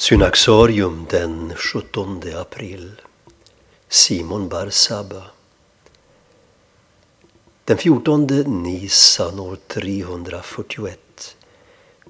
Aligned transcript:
Synaxarium 0.00 1.06
den 1.10 1.52
17 1.56 2.22
april. 2.36 3.00
Simon 3.88 4.48
Barsaba. 4.48 5.22
Den 7.64 7.76
14 7.76 8.26
Nisan 8.62 9.40
år 9.40 9.56
341, 9.66 11.36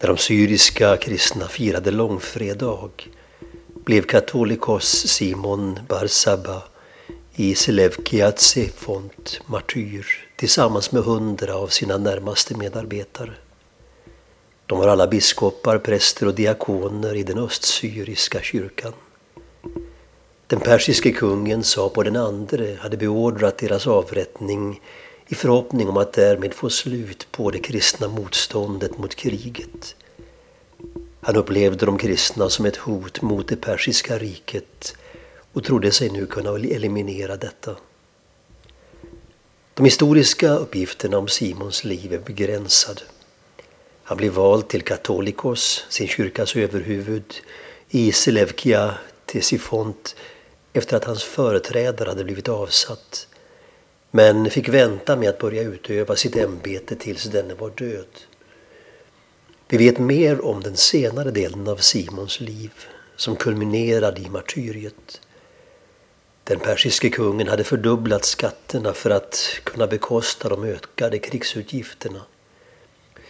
när 0.00 0.08
de 0.08 0.16
syriska 0.16 0.96
kristna 0.96 1.48
firade 1.48 1.90
långfredag, 1.90 3.08
blev 3.84 4.02
katolikos 4.02 4.88
Simon 4.88 5.80
Barsaba 5.88 6.62
i 7.34 7.54
Selevkiatse 7.54 8.68
font 8.76 9.40
martyr 9.46 10.06
tillsammans 10.36 10.92
med 10.92 11.02
hundra 11.02 11.54
av 11.54 11.68
sina 11.68 11.96
närmaste 11.96 12.56
medarbetare. 12.56 13.34
De 14.68 14.78
var 14.78 14.88
alla 14.88 15.06
biskopar, 15.06 15.78
präster 15.78 16.26
och 16.26 16.34
diakoner 16.34 17.14
i 17.14 17.22
den 17.22 17.38
östsyriska 17.38 18.42
kyrkan. 18.42 18.92
Den 20.46 20.60
persiske 20.60 21.12
kungen 21.12 21.64
sa 21.64 21.88
på 21.88 22.02
den 22.02 22.16
andre 22.16 22.76
hade 22.80 22.96
beordrat 22.96 23.58
deras 23.58 23.86
avrättning 23.86 24.80
i 25.28 25.34
förhoppning 25.34 25.88
om 25.88 25.96
att 25.96 26.12
därmed 26.12 26.54
få 26.54 26.70
slut 26.70 27.28
på 27.30 27.50
det 27.50 27.58
kristna 27.58 28.08
motståndet 28.08 28.98
mot 28.98 29.14
kriget. 29.14 29.96
Han 31.20 31.36
upplevde 31.36 31.86
de 31.86 31.98
kristna 31.98 32.48
som 32.48 32.66
ett 32.66 32.76
hot 32.76 33.22
mot 33.22 33.48
det 33.48 33.56
persiska 33.56 34.18
riket 34.18 34.96
och 35.52 35.64
trodde 35.64 35.92
sig 35.92 36.10
nu 36.10 36.26
kunna 36.26 36.50
eliminera 36.50 37.36
detta. 37.36 37.76
De 39.74 39.84
historiska 39.84 40.50
uppgifterna 40.50 41.18
om 41.18 41.28
Simons 41.28 41.84
liv 41.84 42.12
är 42.12 42.18
begränsade. 42.18 43.02
Han 44.08 44.16
blev 44.16 44.32
vald 44.32 44.68
till 44.68 44.82
katolikos, 44.82 45.86
sin 45.88 46.08
kyrkas 46.08 46.56
överhuvud, 46.56 47.34
i 47.88 48.12
Selevkia 48.12 48.94
Tesifont 49.26 50.16
efter 50.72 50.96
att 50.96 51.04
hans 51.04 51.24
företrädare 51.24 52.08
hade 52.08 52.24
blivit 52.24 52.48
avsatt 52.48 53.28
men 54.10 54.50
fick 54.50 54.68
vänta 54.68 55.16
med 55.16 55.28
att 55.28 55.38
börja 55.38 55.62
utöva 55.62 56.16
sitt 56.16 56.36
ämbete 56.36 56.96
tills 56.96 57.24
denne 57.24 57.54
var 57.54 57.70
död. 57.70 58.06
Vi 59.68 59.76
vet 59.76 59.98
mer 59.98 60.44
om 60.44 60.62
den 60.62 60.76
senare 60.76 61.30
delen 61.30 61.68
av 61.68 61.76
Simons 61.76 62.40
liv 62.40 62.72
som 63.16 63.36
kulminerade 63.36 64.20
i 64.20 64.28
martyriet. 64.28 65.20
Den 66.44 66.58
persiske 66.58 67.10
kungen 67.10 67.48
hade 67.48 67.64
fördubblat 67.64 68.24
skatterna 68.24 68.92
för 68.92 69.10
att 69.10 69.60
kunna 69.64 69.86
bekosta 69.86 70.48
de 70.48 70.64
ökade 70.64 71.18
krigsutgifterna. 71.18 72.20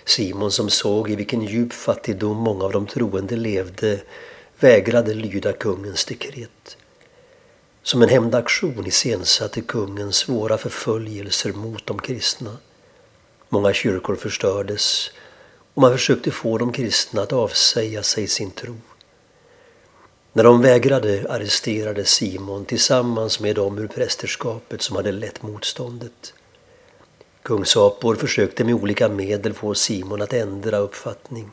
Simon 0.04 0.52
som 0.52 0.70
såg 0.70 1.10
i 1.10 1.16
vilken 1.16 1.42
djup 1.42 1.72
fattigdom 1.72 2.36
många 2.36 2.64
av 2.64 2.72
de 2.72 2.86
troende 2.86 3.36
levde 3.36 4.00
vägrade 4.58 5.14
lyda 5.14 5.52
kungens 5.52 6.04
dekret. 6.04 6.77
Som 7.82 8.02
en 8.02 8.08
hämndaktion 8.08 8.86
iscensatte 8.86 9.60
kungen 9.60 10.12
svåra 10.12 10.58
förföljelser 10.58 11.52
mot 11.52 11.86
de 11.86 11.98
kristna. 11.98 12.56
Många 13.48 13.72
kyrkor 13.72 14.16
förstördes 14.16 15.10
och 15.74 15.82
man 15.82 15.92
försökte 15.92 16.30
få 16.30 16.58
de 16.58 16.72
kristna 16.72 17.22
att 17.22 17.32
avsäga 17.32 18.02
sig 18.02 18.26
sin 18.26 18.50
tro. 18.50 18.76
När 20.32 20.44
de 20.44 20.62
vägrade 20.62 21.26
arresterades 21.28 22.10
Simon 22.10 22.64
tillsammans 22.64 23.41
med 23.41 23.56
dem 23.56 23.78
ur 23.78 23.86
prästerskapet 23.88 24.82
som 24.82 24.96
hade 24.96 25.12
lett 25.12 25.42
motståndet. 25.42 26.34
Kung 27.42 27.64
Sapor 27.64 28.14
försökte 28.14 28.64
med 28.64 28.75
olika 28.75 29.08
medel 29.08 29.55
få 29.55 29.75
Simon 29.75 30.22
att 30.22 30.33
ändra 30.33 30.78
uppfattning. 30.78 31.50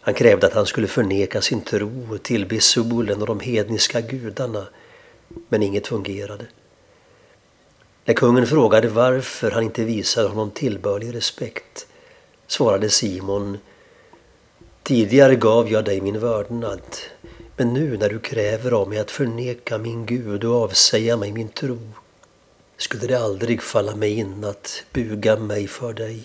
Han 0.00 0.14
krävde 0.14 0.46
att 0.46 0.52
han 0.52 0.66
skulle 0.66 0.86
förneka 0.86 1.42
sin 1.42 1.60
tro 1.60 2.08
och 2.10 2.22
tillbe 2.22 2.60
solen 2.60 3.20
och 3.20 3.26
de 3.26 3.40
hedniska 3.40 4.00
gudarna, 4.00 4.66
men 5.48 5.62
inget 5.62 5.86
fungerade. 5.86 6.46
När 8.04 8.14
kungen 8.14 8.46
frågade 8.46 8.88
varför 8.88 9.50
han 9.50 9.62
inte 9.62 9.84
visade 9.84 10.28
honom 10.28 10.50
tillbörlig 10.50 11.14
respekt 11.14 11.86
svarade 12.46 12.90
Simon 12.90 13.58
Tidigare 14.82 15.36
gav 15.36 15.72
jag 15.72 15.84
dig 15.84 16.00
min 16.00 16.20
vördnad, 16.20 16.80
men 17.56 17.74
nu 17.74 17.96
när 17.96 18.08
du 18.08 18.18
kräver 18.18 18.72
av 18.72 18.88
mig 18.88 18.98
att 18.98 19.10
förneka 19.10 19.78
min 19.78 20.06
Gud 20.06 20.44
och 20.44 20.62
avsäga 20.62 21.16
mig 21.16 21.32
min 21.32 21.48
tro 21.48 21.78
skulle 22.76 23.06
det 23.06 23.14
aldrig 23.14 23.62
falla 23.62 23.96
mig 23.96 24.18
in 24.18 24.44
att 24.44 24.84
buga 24.92 25.36
mig 25.36 25.68
för 25.68 25.92
dig. 25.92 26.24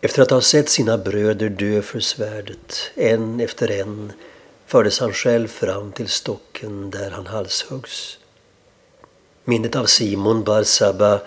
Efter 0.00 0.22
att 0.22 0.30
ha 0.30 0.40
sett 0.40 0.68
sina 0.68 0.98
bröder 0.98 1.48
dö 1.48 1.82
för 1.82 2.00
svärdet, 2.00 2.90
en 2.94 3.40
efter 3.40 3.70
en, 3.70 4.12
fördes 4.66 5.00
han 5.00 5.12
själv 5.12 5.48
fram 5.48 5.92
till 5.92 6.08
stocken 6.08 6.90
där 6.90 7.10
han 7.10 7.26
halshuggs. 7.26 8.18
Minnet 9.44 9.76
av 9.76 9.86
Simon 9.86 10.44
Barsaba 10.44 11.20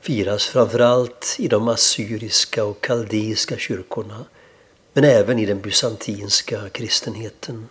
firas 0.00 0.46
framförallt 0.46 1.36
i 1.38 1.48
de 1.48 1.68
assyriska 1.68 2.64
och 2.64 2.80
kaldeiska 2.80 3.56
kyrkorna, 3.56 4.24
men 4.92 5.04
även 5.04 5.38
i 5.38 5.46
den 5.46 5.60
bysantinska 5.60 6.68
kristenheten. 6.68 7.68